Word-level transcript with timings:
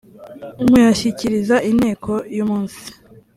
muyashyikiriza 0.69 1.55
inteko 1.69 2.11
uyumunsi. 2.31 2.81